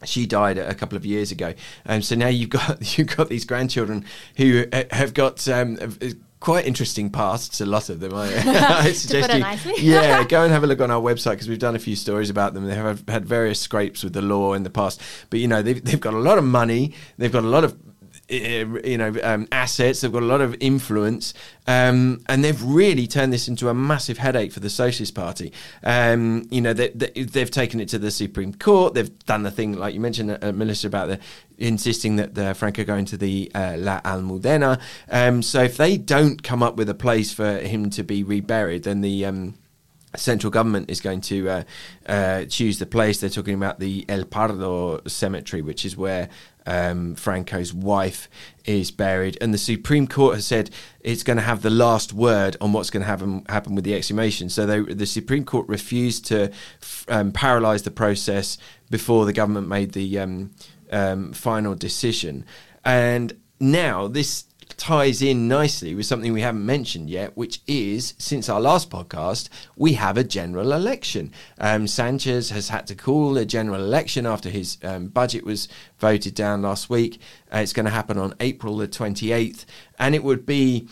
she 0.05 0.27
died 0.27 0.59
a 0.59 0.75
couple 0.75 0.97
of 0.97 1.05
years 1.05 1.31
ago, 1.31 1.55
um, 1.87 2.03
so 2.03 2.15
now 2.15 2.29
you've 2.29 2.51
got 2.61 2.99
you've 2.99 3.17
got 3.17 3.29
these 3.29 3.45
grandchildren 3.45 4.05
who 4.37 4.65
uh, 4.73 4.85
have 4.91 5.15
got 5.15 5.47
um, 5.49 5.79
quite 6.41 6.67
interesting 6.67 7.11
pasts. 7.11 7.61
A 7.61 7.67
lot 7.67 7.89
of 7.89 8.01
them. 8.01 8.15
I, 8.15 8.27
I 8.85 8.93
suggest 8.93 9.33
you, 9.79 9.93
yeah, 9.93 10.25
go 10.25 10.43
and 10.43 10.53
have 10.53 10.65
a 10.65 10.67
look 10.67 10.81
on 10.81 10.91
our 10.91 11.01
website 11.01 11.33
because 11.33 11.49
we've 11.49 11.59
done 11.59 11.77
a 11.77 11.81
few 11.81 11.95
stories 11.95 12.31
about 12.31 12.55
them. 12.55 12.67
They 12.67 12.75
have 12.75 13.07
had 13.09 13.25
various 13.25 13.61
scrapes 13.61 14.03
with 14.03 14.15
the 14.15 14.23
law 14.23 14.55
in 14.55 14.63
the 14.65 14.71
past, 14.71 15.01
but 15.29 15.39
you 15.39 15.47
know 15.47 15.63
they've 15.63 15.83
they've 15.85 16.01
got 16.01 16.15
a 16.15 16.19
lot 16.19 16.39
of 16.39 16.45
money. 16.45 16.95
They've 17.19 17.33
got 17.33 17.45
a 17.45 17.49
lot 17.49 17.65
of 17.65 17.77
you 18.31 18.99
know 18.99 19.15
um, 19.23 19.49
assets. 19.53 20.01
They've 20.01 20.13
got 20.13 20.23
a 20.23 20.27
lot 20.27 20.41
of 20.41 20.57
influence, 20.61 21.35
um, 21.67 22.23
and 22.29 22.45
they've 22.45 22.63
really 22.63 23.07
turned 23.07 23.33
this 23.33 23.49
into 23.49 23.69
a 23.69 23.75
massive 23.75 24.19
headache 24.19 24.53
for 24.53 24.61
the 24.61 24.71
Socialist 24.71 25.15
Party. 25.15 25.53
Um, 25.83 26.47
you 26.51 26.61
know, 26.61 26.73
they, 26.73 26.91
have 27.35 27.51
taken 27.51 27.81
it 27.81 27.89
to 27.91 27.99
the 27.99 28.11
Supreme 28.11 28.55
Court. 28.55 28.95
They've 28.95 29.19
done 29.27 29.43
the 29.43 29.51
thing 29.51 29.75
like 29.77 29.95
you 29.95 30.01
mentioned, 30.01 30.39
uh, 30.43 30.53
Melissa, 30.53 30.87
about 30.87 31.09
the 31.09 31.19
insisting 31.59 32.17
that 32.17 32.35
the 32.35 32.55
Franco 32.55 32.85
go 32.85 32.97
into 32.97 33.17
the 33.17 33.51
uh, 33.55 33.77
La 33.79 34.01
Almudena. 34.01 34.81
Um, 35.11 35.43
so 35.43 35.63
if 35.63 35.77
they 35.77 35.97
don't 35.97 36.43
come 36.43 36.63
up 36.63 36.77
with 36.77 36.89
a 36.89 36.95
place 36.95 37.33
for 37.33 37.59
him 37.59 37.91
to 37.91 38.03
be 38.03 38.23
reburied, 38.23 38.85
then 38.85 39.03
the 39.03 39.27
um, 39.27 39.55
central 40.17 40.51
government 40.51 40.91
is 40.91 41.01
going 41.01 41.21
to 41.21 41.49
uh, 41.49 41.63
uh, 42.07 42.45
choose 42.47 42.79
the 42.79 42.87
place. 42.87 43.21
They're 43.21 43.31
talking 43.31 43.55
about 43.55 43.79
the 43.79 44.05
El 44.09 44.25
Pardo 44.25 45.01
cemetery, 45.07 45.63
which 45.63 45.85
is 45.85 45.97
where 45.97 46.29
um, 46.67 47.15
Franco's 47.15 47.73
wife 47.73 48.29
is 48.65 48.91
buried. 48.91 49.39
And 49.41 49.55
the 49.55 49.59
Supreme 49.59 50.07
Court 50.07 50.35
has 50.35 50.47
said 50.47 50.71
it's 51.01 51.23
going 51.23 51.37
to 51.37 51.43
have 51.43 51.63
the 51.63 51.71
last 51.71 52.13
word 52.13 52.57
on 52.61 52.73
what's 52.73 52.91
going 52.91 53.03
to 53.03 53.07
happen, 53.07 53.45
happen 53.49 53.75
with 53.75 53.85
the 53.85 53.95
exhumation. 53.95 54.49
So 54.49 54.67
they, 54.67 54.81
the 54.81 55.07
Supreme 55.07 55.45
Court 55.45 55.69
refused 55.69 56.27
to 56.27 56.53
um, 57.09 57.33
paralyse 57.33 57.83
the 57.83 57.91
process 57.91 58.59
before 58.91 59.25
the 59.27 59.33
government 59.33 59.69
made 59.69 59.93
the 59.93 60.19
um, 60.19 60.51
um, 60.91 61.33
final 61.33 61.75
decision. 61.75 62.45
And 62.85 63.37
now 63.61 64.09
this 64.09 64.45
ties 64.81 65.21
in 65.21 65.47
nicely 65.47 65.95
with 65.95 66.07
something 66.07 66.33
we 66.33 66.41
haven't 66.41 66.65
mentioned 66.65 67.11
yet, 67.11 67.37
which 67.37 67.61
is 67.67 68.15
since 68.17 68.49
our 68.49 68.61
last 68.61 68.89
podcast, 68.89 69.51
we 69.77 69.93
have 69.93 70.17
a 70.17 70.25
general 70.25 70.73
election. 70.73 71.31
Um, 71.59 71.87
Sanchez 71.87 72.49
has 72.49 72.71
had 72.71 72.87
to 72.87 72.95
call 72.95 73.37
a 73.37 73.45
general 73.45 73.85
election 73.85 74.25
after 74.25 74.49
his 74.49 74.79
um, 74.83 75.09
budget 75.09 75.45
was 75.45 75.69
voted 75.99 76.35
down 76.35 76.63
last 76.63 76.89
week. 76.89 77.21
Uh, 77.53 77.59
it's 77.59 77.75
going 77.75 77.85
to 77.85 77.93
happen 77.93 78.17
on 78.17 78.35
April 78.41 78.79
the 78.79 78.89
28th, 78.89 79.67
and 79.99 80.15
it 80.15 80.25
would 80.25 80.47
be 80.47 80.89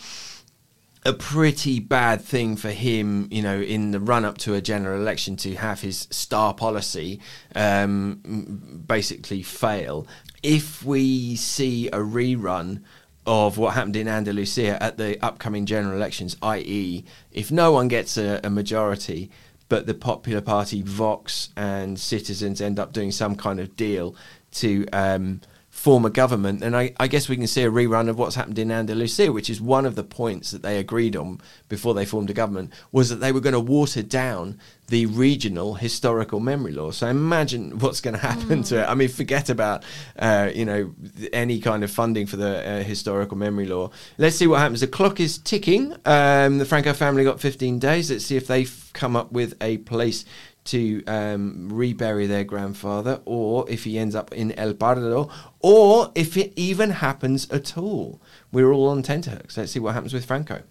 a 1.07 1.15
pretty 1.15 1.81
bad 1.81 2.21
thing 2.21 2.57
for 2.57 2.71
him, 2.71 3.27
you 3.31 3.41
know, 3.41 3.59
in 3.59 3.93
the 3.93 4.01
run 4.01 4.27
up 4.27 4.37
to 4.37 4.53
a 4.53 4.61
general 4.61 5.01
election 5.01 5.35
to 5.37 5.55
have 5.55 5.81
his 5.81 6.09
star 6.11 6.53
policy 6.53 7.21
um, 7.55 8.85
basically 8.87 9.43
fail. 9.43 10.07
If 10.43 10.85
we 10.85 11.37
see 11.37 11.89
a 11.89 11.99
rerun 12.01 12.83
of 13.29 13.59
what 13.59 13.75
happened 13.75 13.95
in 13.95 14.09
Andalusia 14.09 14.83
at 14.83 14.97
the 14.97 15.23
upcoming 15.23 15.67
general 15.67 15.95
elections, 15.95 16.35
i.e., 16.41 17.05
if 17.31 17.53
no 17.53 17.71
one 17.73 17.87
gets 17.87 18.17
a, 18.17 18.41
a, 18.43 18.49
majority, 18.49 19.31
but 19.69 19.87
the 19.87 19.93
Popular 19.93 20.41
Party, 20.41 20.81
Vox, 20.81 21.51
and 21.55 22.01
Citizens 22.01 22.63
end 22.63 22.79
up 22.79 22.95
doing 22.95 23.13
some 23.13 23.37
kind 23.37 23.61
of 23.61 23.77
deal 23.77 24.17
to 24.53 24.87
um, 24.95 25.43
form 25.79 26.05
a 26.05 26.11
government, 26.11 26.61
and 26.61 26.77
I, 26.77 26.93
I, 26.99 27.07
guess 27.07 27.29
we 27.29 27.37
can 27.37 27.47
see 27.47 27.63
a 27.63 27.71
rerun 27.71 28.09
of 28.09 28.19
what's 28.19 28.35
happened 28.35 28.59
in 28.59 28.73
Andalusia, 28.73 29.31
which 29.31 29.49
is 29.49 29.61
one 29.61 29.87
of 29.87 29.95
the 29.95 30.03
points 30.03 30.51
that 30.51 30.61
they 30.61 30.77
agreed 30.77 31.15
on 31.15 31.41
before 31.69 31.95
they 31.95 32.05
formed 32.05 32.29
a 32.31 32.35
government, 32.35 32.73
was 32.91 33.11
that 33.11 33.21
they 33.21 33.31
were 33.31 33.41
going 33.41 33.53
to 33.53 33.61
water 33.61 34.03
down 34.03 34.59
the 34.89 35.07
regional 35.07 35.75
historical 35.75 36.41
memory 36.41 36.73
law. 36.73 36.91
So 36.91 37.07
imagine 37.07 37.79
what's 37.79 38.01
going 38.01 38.15
to 38.15 38.21
happen 38.21 38.63
mm. 38.63 38.69
to 38.69 38.83
it. 38.83 38.87
I 38.89 38.95
mean, 38.97 39.09
forget 39.09 39.51
about 39.51 39.85
uh, 40.19 40.51
you 40.53 40.65
know 40.65 40.95
any 41.33 41.61
kind 41.61 41.85
of 41.85 41.93
funding 41.93 42.27
for 42.27 42.37
the 42.37 42.69
uh, 42.69 42.83
historical 42.83 43.37
memory 43.37 43.67
law. 43.67 43.91
Let's 44.19 44.35
see 44.35 44.49
what 44.49 44.59
happens. 44.59 44.81
The 44.81 44.89
clock 44.89 45.21
is 45.21 45.39
ticking. 45.39 45.95
Um, 46.05 46.59
the 46.59 46.65
Franco 46.65 46.93
family 46.93 47.23
got 47.23 47.41
15 47.41 47.79
days. 47.79 48.11
Let's 48.11 48.25
see 48.25 48.37
if 48.37 48.49
they 48.49 48.67
come 48.95 49.15
up 49.15 49.31
with 49.31 49.55
a 49.61 49.79
place 49.79 50.25
to 50.71 51.05
um, 51.07 51.69
rebury 51.71 52.27
their 52.27 52.45
grandfather, 52.45 53.21
or 53.25 53.69
if 53.71 53.85
he 53.85 53.99
ends 53.99 54.15
up 54.15 54.33
in 54.33 54.53
El 54.53 54.75
Pardo, 54.75 55.31
or 55.61 56.13
if 56.15 56.37
it 56.37 56.53
even 56.57 56.91
happens 56.91 57.51
at 57.51 57.77
all. 57.77 58.21
We're 58.53 58.73
all 58.73 58.89
on 58.89 59.03
tenterhooks. 59.03 59.57
Let's 59.57 59.73
see 59.73 59.81
what 59.81 59.95
happens 59.95 60.15
with 60.15 60.25
Franco. 60.25 60.63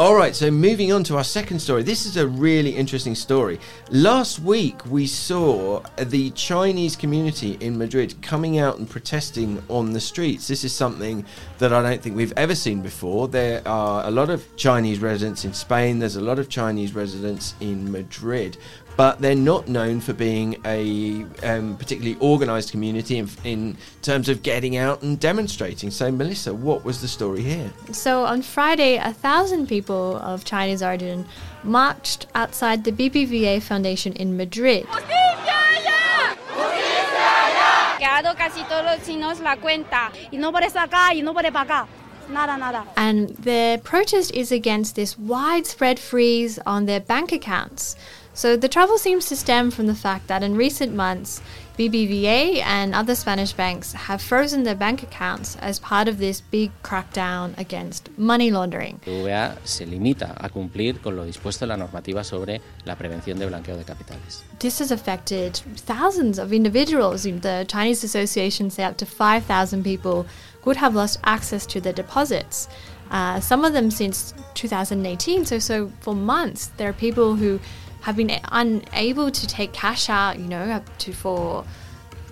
All 0.00 0.14
right, 0.14 0.34
so 0.34 0.50
moving 0.50 0.94
on 0.94 1.04
to 1.04 1.18
our 1.18 1.24
second 1.24 1.58
story. 1.58 1.82
This 1.82 2.06
is 2.06 2.16
a 2.16 2.26
really 2.26 2.74
interesting 2.74 3.14
story. 3.14 3.60
Last 3.90 4.38
week, 4.38 4.86
we 4.86 5.06
saw 5.06 5.82
the 5.98 6.30
Chinese 6.30 6.96
community 6.96 7.58
in 7.60 7.76
Madrid 7.76 8.14
coming 8.22 8.58
out 8.58 8.78
and 8.78 8.88
protesting 8.88 9.62
on 9.68 9.92
the 9.92 10.00
streets. 10.00 10.48
This 10.48 10.64
is 10.64 10.72
something 10.72 11.26
that 11.58 11.74
I 11.74 11.82
don't 11.82 12.00
think 12.00 12.16
we've 12.16 12.32
ever 12.38 12.54
seen 12.54 12.80
before. 12.80 13.28
There 13.28 13.60
are 13.68 14.06
a 14.06 14.10
lot 14.10 14.30
of 14.30 14.56
Chinese 14.56 15.00
residents 15.00 15.44
in 15.44 15.52
Spain, 15.52 15.98
there's 15.98 16.16
a 16.16 16.22
lot 16.22 16.38
of 16.38 16.48
Chinese 16.48 16.94
residents 16.94 17.52
in 17.60 17.92
Madrid 17.92 18.56
but 18.96 19.20
they're 19.20 19.34
not 19.34 19.68
known 19.68 20.00
for 20.00 20.12
being 20.12 20.56
a 20.64 21.24
um, 21.42 21.76
particularly 21.76 22.18
organised 22.20 22.70
community 22.70 23.18
in, 23.18 23.30
in, 23.44 23.76
terms 24.02 24.28
of 24.28 24.42
getting 24.42 24.76
out 24.76 25.02
and 25.02 25.20
demonstrating. 25.20 25.90
So, 25.90 26.10
Melissa, 26.10 26.54
what 26.54 26.84
was 26.84 27.00
the 27.00 27.08
story 27.08 27.42
here? 27.42 27.70
So, 27.92 28.24
on 28.24 28.42
Friday, 28.42 28.96
a 28.96 29.12
thousand 29.12 29.68
people 29.68 30.16
of 30.16 30.44
Chinese 30.44 30.82
origin 30.82 31.26
marched 31.64 32.26
outside 32.34 32.84
the 32.84 32.92
BBVA 32.92 33.62
Foundation 33.62 34.12
in 34.14 34.36
Madrid. 34.36 34.86
And 42.96 43.30
their 43.30 43.78
protest 43.78 44.32
is 44.32 44.52
against 44.52 44.94
this 44.94 45.18
widespread 45.18 45.98
freeze 45.98 46.58
on 46.60 46.86
their 46.86 47.00
bank 47.00 47.32
accounts. 47.32 47.96
So 48.32 48.56
the 48.56 48.68
trouble 48.68 48.96
seems 48.96 49.26
to 49.26 49.36
stem 49.36 49.70
from 49.70 49.86
the 49.86 49.94
fact 49.94 50.28
that 50.28 50.42
in 50.42 50.56
recent 50.56 50.94
months, 50.94 51.42
BBVA 51.76 52.62
and 52.62 52.94
other 52.94 53.14
Spanish 53.14 53.52
banks 53.52 53.92
have 53.92 54.20
frozen 54.20 54.64
their 54.64 54.74
bank 54.74 55.02
accounts 55.02 55.56
as 55.56 55.78
part 55.78 56.08
of 56.08 56.18
this 56.18 56.40
big 56.40 56.70
crackdown 56.82 57.56
against 57.58 58.10
money 58.18 58.50
laundering. 58.50 59.00
BBVA 59.04 59.56
se 59.64 59.86
limita 59.86 60.36
a 60.36 60.48
cumplir 60.48 61.02
con 61.02 61.16
lo 61.16 61.24
dispuesto 61.24 61.62
en 61.62 61.70
la 61.70 61.76
normativa 61.76 62.22
sobre 62.22 62.60
la 62.84 62.96
prevención 62.96 63.38
de 63.38 63.46
blanqueo 63.46 63.76
de 63.76 63.84
capitales. 63.84 64.44
This 64.58 64.78
has 64.78 64.90
affected 64.90 65.56
thousands 65.86 66.38
of 66.38 66.52
individuals. 66.52 67.22
The 67.22 67.64
Chinese 67.66 68.04
associations 68.04 68.74
say 68.74 68.84
up 68.84 68.96
to 68.98 69.06
5,000 69.06 69.82
people 69.82 70.26
could 70.62 70.76
have 70.76 70.94
lost 70.94 71.18
access 71.24 71.66
to 71.66 71.80
their 71.80 71.94
deposits. 71.94 72.68
Uh, 73.10 73.40
some 73.40 73.64
of 73.64 73.72
them 73.72 73.90
since 73.90 74.34
2018. 74.54 75.44
So, 75.44 75.58
so 75.58 75.90
for 76.00 76.14
months, 76.14 76.66
there 76.76 76.88
are 76.88 76.92
people 76.92 77.34
who 77.34 77.58
have 78.02 78.16
been 78.16 78.30
unable 78.50 79.30
to 79.30 79.46
take 79.46 79.72
cash 79.72 80.08
out, 80.08 80.38
you 80.38 80.46
know, 80.46 80.62
up 80.70 80.98
to 80.98 81.12
for 81.12 81.64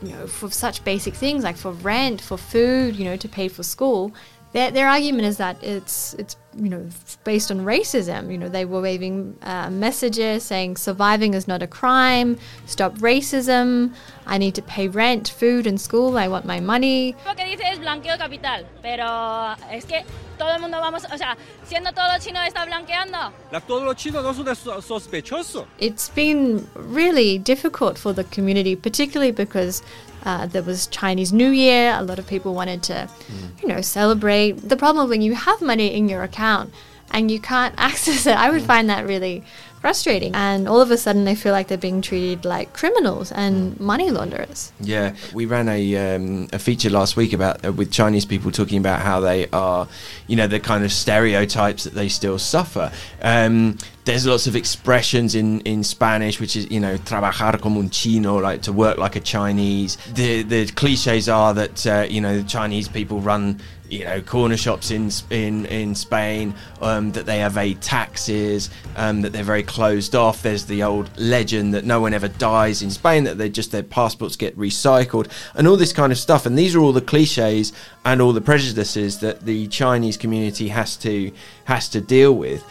you 0.02 0.10
know 0.10 0.26
for 0.26 0.50
such 0.50 0.84
basic 0.84 1.14
things 1.14 1.44
like 1.44 1.56
for 1.56 1.72
rent, 1.72 2.20
for 2.20 2.36
food, 2.38 2.96
you 2.96 3.04
know, 3.04 3.16
to 3.16 3.28
pay 3.28 3.48
for 3.48 3.62
school. 3.62 4.12
Their, 4.52 4.70
their 4.70 4.88
argument 4.88 5.24
is 5.24 5.36
that 5.36 5.62
it's 5.62 6.14
it's 6.14 6.36
you 6.56 6.70
know 6.70 6.86
based 7.24 7.50
on 7.50 7.60
racism. 7.60 8.32
You 8.32 8.38
know 8.38 8.48
they 8.48 8.64
were 8.64 8.80
waving 8.80 9.36
uh, 9.42 9.70
messages 9.70 10.42
saying 10.42 10.76
surviving 10.76 11.34
is 11.34 11.46
not 11.46 11.62
a 11.62 11.66
crime, 11.66 12.38
stop 12.66 12.94
racism. 12.98 13.94
I 14.26 14.38
need 14.38 14.54
to 14.54 14.62
pay 14.62 14.88
rent, 14.88 15.28
food, 15.28 15.66
and 15.66 15.80
school. 15.80 16.16
I 16.18 16.28
want 16.28 16.44
my 16.44 16.60
money. 16.60 17.14
Lo 17.26 17.34
que 17.34 17.44
dice 17.44 17.62
es 17.72 17.78
blanqueo 17.78 18.16
capital, 18.18 18.64
pero 18.82 19.54
es 19.70 19.84
que 19.84 20.04
todo 20.38 20.54
el 20.54 20.60
mundo 20.60 20.78
vamos, 20.80 21.04
o 21.12 21.16
sea, 21.16 21.36
siendo 21.64 21.92
todo 21.92 22.18
chino 22.18 22.40
está 22.40 22.64
blanqueando. 22.64 23.32
La, 23.50 23.60
todos 23.60 23.82
los 23.82 23.96
chinos 23.96 24.22
no 24.22 24.32
son 24.32 24.82
sospechosos. 24.82 25.66
It's 25.78 26.08
been 26.10 26.66
really 26.74 27.38
difficult 27.38 27.98
for 27.98 28.14
the 28.14 28.24
community, 28.24 28.76
particularly 28.76 29.32
because 29.32 29.82
uh, 30.24 30.46
there 30.46 30.62
was 30.62 30.86
Chinese 30.88 31.32
New 31.32 31.50
Year. 31.50 31.94
A 31.96 32.02
lot 32.02 32.18
of 32.18 32.26
people 32.26 32.54
wanted 32.54 32.82
to, 32.84 33.08
mm. 33.28 33.62
you 33.62 33.68
know, 33.68 33.80
celebrate. 33.80 34.52
The 34.68 34.76
problem 34.76 35.08
when 35.08 35.22
you 35.22 35.34
have 35.34 35.60
money 35.62 35.94
in 35.94 36.08
your 36.08 36.22
account 36.22 36.72
and 37.10 37.30
you 37.30 37.40
can't 37.40 37.74
access 37.78 38.26
it, 38.26 38.36
I 38.36 38.50
would 38.50 38.62
mm. 38.62 38.66
find 38.66 38.90
that 38.90 39.06
really 39.06 39.44
frustrating. 39.80 40.34
And 40.34 40.68
all 40.68 40.80
of 40.80 40.90
a 40.90 40.96
sudden, 40.96 41.24
they 41.24 41.34
feel 41.34 41.52
like 41.52 41.68
they're 41.68 41.78
being 41.78 42.02
treated 42.02 42.44
like 42.44 42.72
criminals 42.72 43.32
and 43.32 43.78
money 43.80 44.10
launderers. 44.10 44.72
Yeah, 44.80 45.14
we 45.32 45.46
ran 45.46 45.68
a 45.68 46.14
um, 46.14 46.48
a 46.52 46.58
feature 46.58 46.90
last 46.90 47.16
week 47.16 47.32
about 47.32 47.64
uh, 47.64 47.72
with 47.72 47.90
Chinese 47.90 48.24
people 48.24 48.50
talking 48.50 48.78
about 48.78 49.00
how 49.00 49.20
they 49.20 49.48
are, 49.50 49.88
you 50.26 50.36
know, 50.36 50.46
the 50.46 50.60
kind 50.60 50.84
of 50.84 50.92
stereotypes 50.92 51.84
that 51.84 51.94
they 51.94 52.08
still 52.08 52.38
suffer. 52.38 52.92
Um, 53.22 53.78
there's 54.08 54.26
lots 54.26 54.46
of 54.46 54.56
expressions 54.56 55.34
in, 55.34 55.60
in 55.60 55.84
Spanish, 55.84 56.40
which 56.40 56.56
is 56.56 56.70
you 56.70 56.80
know 56.80 56.96
trabajar 56.96 57.60
como 57.60 57.80
un 57.80 57.90
chino, 57.90 58.38
like 58.38 58.62
to 58.62 58.72
work 58.72 58.96
like 58.96 59.16
a 59.16 59.20
Chinese. 59.20 59.98
The 60.14 60.42
the 60.42 60.66
cliches 60.66 61.28
are 61.28 61.52
that 61.52 61.86
uh, 61.86 62.06
you 62.08 62.22
know 62.22 62.38
the 62.38 62.48
Chinese 62.48 62.88
people 62.88 63.20
run 63.20 63.60
you 63.88 64.04
know 64.04 64.20
corner 64.20 64.56
shops 64.56 64.90
in 64.90 65.10
in 65.30 65.66
in 65.66 65.94
Spain, 65.94 66.54
um, 66.80 67.12
that 67.12 67.26
they 67.26 67.44
evade 67.44 67.80
taxes, 67.80 68.70
um, 68.96 69.22
that 69.22 69.32
they're 69.32 69.44
very 69.44 69.62
closed 69.62 70.14
off. 70.14 70.42
There's 70.42 70.66
the 70.66 70.82
old 70.82 71.10
legend 71.18 71.74
that 71.74 71.84
no 71.84 72.00
one 72.00 72.14
ever 72.14 72.28
dies 72.28 72.82
in 72.82 72.90
Spain, 72.90 73.24
that 73.24 73.38
they 73.38 73.48
just 73.48 73.72
their 73.72 73.82
passports 73.82 74.36
get 74.36 74.56
recycled, 74.58 75.28
and 75.54 75.66
all 75.66 75.76
this 75.76 75.92
kind 75.92 76.12
of 76.12 76.18
stuff. 76.18 76.46
And 76.46 76.58
these 76.58 76.74
are 76.74 76.80
all 76.80 76.92
the 76.92 77.00
cliches 77.00 77.72
and 78.04 78.20
all 78.20 78.32
the 78.32 78.40
prejudices 78.40 79.20
that 79.20 79.44
the 79.44 79.66
Chinese 79.68 80.16
community 80.16 80.68
has 80.68 80.96
to 80.98 81.32
has 81.64 81.88
to 81.90 82.00
deal 82.00 82.34
with. 82.34 82.64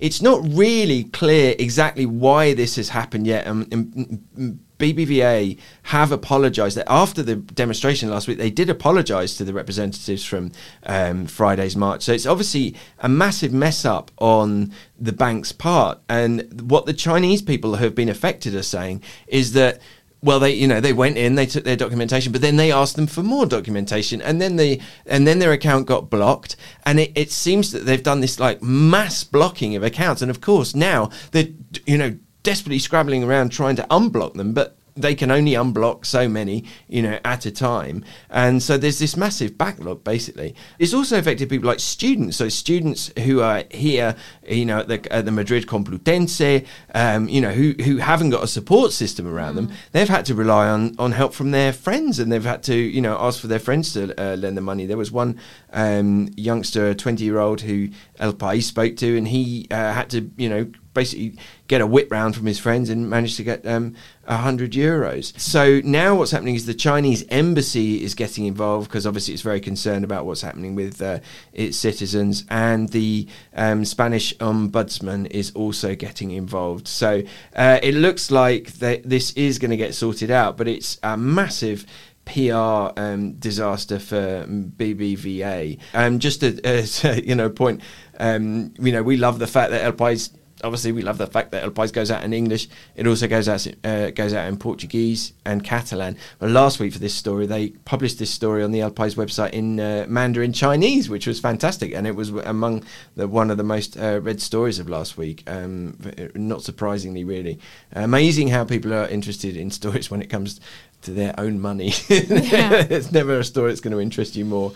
it's 0.00 0.22
not 0.22 0.40
really 0.44 1.04
clear 1.04 1.54
exactly 1.58 2.06
why 2.06 2.54
this 2.54 2.76
has 2.76 2.88
happened 2.88 3.26
yet. 3.26 3.46
Um, 3.46 3.66
um, 3.72 4.22
um, 4.36 4.60
BBVA 4.78 5.58
have 5.84 6.12
apologised 6.12 6.76
that 6.76 6.90
after 6.90 7.22
the 7.22 7.36
demonstration 7.36 8.10
last 8.10 8.28
week, 8.28 8.38
they 8.38 8.50
did 8.50 8.70
apologise 8.70 9.36
to 9.36 9.44
the 9.44 9.52
representatives 9.52 10.24
from 10.24 10.52
um, 10.86 11.26
Friday's 11.26 11.76
march. 11.76 12.02
So 12.02 12.12
it's 12.12 12.26
obviously 12.26 12.74
a 13.00 13.08
massive 13.08 13.52
mess 13.52 13.84
up 13.84 14.10
on 14.18 14.72
the 14.98 15.12
bank's 15.12 15.52
part. 15.52 16.00
And 16.08 16.70
what 16.70 16.86
the 16.86 16.92
Chinese 16.92 17.42
people 17.42 17.76
who 17.76 17.84
have 17.84 17.94
been 17.94 18.08
affected 18.08 18.54
are 18.54 18.62
saying 18.62 19.02
is 19.26 19.52
that 19.54 19.80
well 20.22 20.40
they 20.40 20.52
you 20.52 20.66
know 20.66 20.80
they 20.80 20.92
went 20.92 21.16
in 21.16 21.36
they 21.36 21.46
took 21.46 21.64
their 21.64 21.76
documentation 21.76 22.32
but 22.32 22.40
then 22.40 22.56
they 22.56 22.72
asked 22.72 22.96
them 22.96 23.06
for 23.06 23.22
more 23.22 23.46
documentation 23.46 24.20
and 24.22 24.40
then 24.40 24.56
they 24.56 24.80
and 25.06 25.26
then 25.26 25.38
their 25.38 25.52
account 25.52 25.86
got 25.86 26.10
blocked 26.10 26.56
and 26.84 26.98
it, 26.98 27.12
it 27.14 27.30
seems 27.30 27.70
that 27.70 27.84
they've 27.86 28.02
done 28.02 28.20
this 28.20 28.40
like 28.40 28.60
mass 28.60 29.22
blocking 29.22 29.76
of 29.76 29.82
accounts 29.82 30.20
and 30.20 30.30
of 30.30 30.40
course 30.40 30.74
now 30.74 31.08
they're 31.30 31.46
you 31.86 31.96
know 31.96 32.18
desperately 32.48 32.78
scrabbling 32.78 33.22
around 33.22 33.50
trying 33.50 33.76
to 33.76 33.82
unblock 33.90 34.32
them 34.32 34.54
but 34.54 34.78
they 35.00 35.14
can 35.14 35.30
only 35.30 35.52
unblock 35.52 36.04
so 36.04 36.28
many, 36.28 36.64
you 36.88 37.02
know, 37.02 37.18
at 37.24 37.46
a 37.46 37.50
time. 37.50 38.04
And 38.30 38.62
so 38.62 38.76
there's 38.76 38.98
this 38.98 39.16
massive 39.16 39.56
backlog, 39.56 40.04
basically. 40.04 40.54
It's 40.78 40.92
also 40.92 41.18
affected 41.18 41.48
people 41.48 41.68
like 41.68 41.80
students. 41.80 42.36
So 42.36 42.48
students 42.48 43.12
who 43.20 43.40
are 43.40 43.64
here, 43.70 44.16
you 44.48 44.64
know, 44.64 44.80
at 44.80 44.88
the, 44.88 45.12
at 45.12 45.24
the 45.24 45.30
Madrid 45.30 45.66
Complutense, 45.66 46.66
um, 46.94 47.28
you 47.28 47.40
know, 47.40 47.52
who, 47.52 47.74
who 47.82 47.98
haven't 47.98 48.30
got 48.30 48.42
a 48.42 48.48
support 48.48 48.92
system 48.92 49.26
around 49.26 49.52
mm. 49.52 49.56
them, 49.56 49.72
they've 49.92 50.08
had 50.08 50.24
to 50.26 50.34
rely 50.34 50.68
on, 50.68 50.94
on 50.98 51.12
help 51.12 51.32
from 51.32 51.52
their 51.52 51.72
friends 51.72 52.18
and 52.18 52.30
they've 52.32 52.44
had 52.44 52.62
to, 52.64 52.74
you 52.74 53.00
know, 53.00 53.16
ask 53.18 53.40
for 53.40 53.46
their 53.46 53.58
friends 53.58 53.92
to 53.92 54.20
uh, 54.20 54.36
lend 54.36 54.56
the 54.56 54.60
money. 54.62 54.86
There 54.86 54.96
was 54.96 55.12
one 55.12 55.38
um, 55.72 56.30
youngster, 56.36 56.88
a 56.88 56.94
20 56.94 57.22
year 57.24 57.38
old, 57.38 57.60
who 57.60 57.88
El 58.18 58.32
País 58.32 58.64
spoke 58.64 58.96
to, 58.96 59.16
and 59.16 59.28
he 59.28 59.66
uh, 59.70 59.92
had 59.92 60.10
to, 60.10 60.30
you 60.36 60.48
know, 60.48 60.70
basically 60.98 61.36
get 61.68 61.80
a 61.80 61.86
whip 61.86 62.10
round 62.10 62.34
from 62.34 62.46
his 62.46 62.58
friends 62.58 62.90
and 62.90 63.08
managed 63.08 63.36
to 63.36 63.44
get 63.44 63.64
um, 63.66 63.94
100 64.24 64.72
euros. 64.72 65.38
So 65.38 65.80
now 65.84 66.16
what's 66.16 66.32
happening 66.32 66.54
is 66.54 66.66
the 66.66 66.74
Chinese 66.74 67.24
embassy 67.28 68.02
is 68.02 68.14
getting 68.14 68.46
involved 68.46 68.88
because 68.88 69.06
obviously 69.06 69.34
it's 69.34 69.42
very 69.42 69.60
concerned 69.60 70.04
about 70.04 70.26
what's 70.26 70.40
happening 70.40 70.74
with 70.74 71.00
uh, 71.00 71.20
its 71.52 71.76
citizens, 71.76 72.44
and 72.50 72.88
the 72.88 73.28
um, 73.54 73.84
Spanish 73.84 74.36
ombudsman 74.38 75.30
is 75.30 75.52
also 75.52 75.94
getting 75.94 76.30
involved. 76.30 76.88
So 76.88 77.22
uh, 77.54 77.78
it 77.82 77.94
looks 77.94 78.30
like 78.30 78.72
that 78.74 79.08
this 79.08 79.32
is 79.32 79.58
going 79.58 79.70
to 79.70 79.76
get 79.76 79.94
sorted 79.94 80.30
out, 80.30 80.56
but 80.56 80.66
it's 80.66 80.98
a 81.02 81.16
massive. 81.16 81.86
PR 82.28 82.92
um, 83.00 83.32
disaster 83.34 83.98
for 83.98 84.44
BBVA. 84.46 85.78
Um, 85.94 86.18
just 86.18 86.42
a, 86.42 86.60
a 87.04 87.20
you 87.20 87.34
know 87.34 87.48
point, 87.48 87.80
um, 88.18 88.74
you 88.78 88.92
know 88.92 89.02
we 89.02 89.16
love 89.16 89.38
the 89.38 89.46
fact 89.46 89.70
that 89.70 89.82
El 89.82 89.92
País 89.92 90.30
obviously 90.64 90.92
we 90.92 91.02
love 91.02 91.18
the 91.18 91.26
fact 91.26 91.52
that 91.52 91.62
El 91.62 91.70
País 91.70 91.92
goes 91.92 92.10
out 92.10 92.24
in 92.24 92.32
English. 92.32 92.68
It 92.96 93.06
also 93.06 93.28
goes 93.28 93.48
out 93.48 93.66
uh, 93.84 94.10
goes 94.10 94.32
out 94.34 94.48
in 94.48 94.56
Portuguese 94.56 95.32
and 95.44 95.62
Catalan. 95.62 96.16
But 96.38 96.50
last 96.50 96.80
week 96.80 96.92
for 96.92 96.98
this 96.98 97.14
story, 97.14 97.46
they 97.46 97.70
published 97.70 98.18
this 98.18 98.30
story 98.30 98.62
on 98.62 98.72
the 98.72 98.80
El 98.80 98.90
País 98.90 99.14
website 99.14 99.50
in 99.50 99.80
uh, 99.80 100.06
Mandarin 100.08 100.52
Chinese, 100.52 101.08
which 101.08 101.26
was 101.26 101.40
fantastic, 101.40 101.94
and 101.94 102.06
it 102.06 102.14
was 102.14 102.30
among 102.30 102.84
the 103.16 103.28
one 103.28 103.50
of 103.50 103.56
the 103.56 103.64
most 103.64 103.96
uh, 103.96 104.20
read 104.20 104.40
stories 104.40 104.78
of 104.78 104.88
last 104.88 105.16
week. 105.16 105.42
Um, 105.46 105.98
not 106.34 106.62
surprisingly, 106.62 107.24
really 107.24 107.58
amazing 107.92 108.48
how 108.48 108.64
people 108.64 108.92
are 108.92 109.08
interested 109.08 109.56
in 109.56 109.70
stories 109.78 110.10
when 110.10 110.22
it 110.22 110.30
comes 110.30 110.60
to 111.02 111.12
their 111.12 111.34
own 111.38 111.60
money. 111.60 111.92
Yeah. 112.08 112.86
it's 112.90 113.12
never 113.12 113.38
a 113.38 113.44
story 113.44 113.70
that's 113.70 113.80
going 113.80 113.92
to 113.92 114.00
interest 114.00 114.36
you 114.36 114.44
more. 114.44 114.72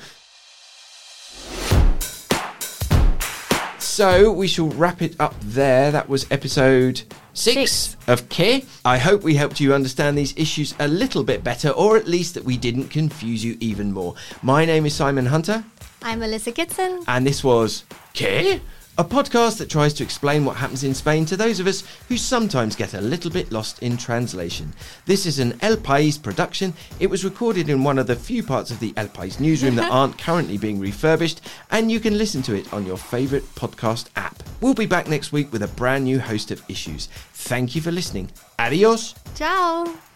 So 3.79 4.33
we 4.33 4.49
shall 4.49 4.69
wrap 4.71 5.03
it 5.03 5.17
up 5.21 5.35
there. 5.41 5.91
That 5.91 6.09
was 6.09 6.27
episode 6.31 7.03
six, 7.35 7.71
six, 7.73 7.97
of 8.09 8.29
Qué. 8.31 8.65
I 8.85 8.97
hope 8.97 9.23
we 9.23 9.35
helped 9.35 9.61
you 9.61 9.75
understand 9.75 10.17
these 10.17 10.35
issues 10.37 10.75
a 10.79 10.89
little 10.89 11.23
bit 11.25 11.45
better, 11.45 11.69
or 11.71 11.97
at 11.99 12.07
least 12.07 12.35
that 12.35 12.45
we 12.45 12.57
didn't 12.57 12.89
confuse 12.89 13.45
you 13.45 13.57
even 13.61 13.93
more. 13.93 14.15
My 14.41 14.65
name 14.65 14.87
is 14.87 14.95
Simon 14.95 15.27
Hunter. 15.27 15.63
I'm 16.03 16.21
Melissa 16.21 16.53
Kitson. 16.53 17.05
And 17.07 17.27
this 17.27 17.45
was 17.45 17.85
Qué 18.15 18.61
a 18.99 19.05
podcast 19.05 19.57
that 19.59 19.71
tries 19.71 19.95
to 19.95 20.05
explain 20.05 20.45
what 20.45 20.57
happens 20.57 20.85
in 20.85 20.95
Spain 20.95 21.25
to 21.25 21.37
those 21.37 21.61
of 21.61 21.67
us 21.67 21.83
who 22.09 22.17
sometimes 22.17 22.77
get 22.77 22.93
a 22.93 23.01
little 23.01 23.31
bit 23.31 23.51
lost 23.51 23.83
in 23.83 23.97
translation. 23.97 24.73
This 25.07 25.25
is 25.25 25.39
an 25.39 25.59
El 25.63 25.77
País 25.77 26.23
production. 26.23 26.75
It 27.01 27.09
was 27.09 27.25
recorded 27.25 27.71
in 27.71 27.85
one 27.85 27.99
of 27.99 28.07
the 28.07 28.17
few 28.17 28.43
parts 28.43 28.71
of 28.71 28.81
the 28.81 28.93
El 28.97 29.09
País 29.09 29.41
newsroom 29.41 29.77
that 29.77 29.91
aren't 29.91 30.19
currently 30.19 30.59
being 30.59 30.79
refurbished, 30.79 31.41
and 31.71 31.91
you 31.91 32.01
can 32.01 32.19
listen 32.19 32.43
to 32.43 32.55
it 32.55 32.71
on 32.73 32.87
your 32.87 32.99
favourite 32.99 33.45
podcast 33.55 34.09
app. 34.17 34.43
We'll 34.61 34.75
be 34.75 34.87
back 34.87 35.09
next 35.09 35.33
week 35.33 35.53
with 35.53 35.63
a 35.63 35.69
brand 35.69 36.05
new 36.05 36.21
host 36.21 36.51
of 36.51 36.63
issues. 36.69 37.09
Thank 37.33 37.75
you 37.75 37.81
for 37.81 37.91
listening. 37.91 38.31
Adios. 38.59 39.15
Ciao. 39.35 40.12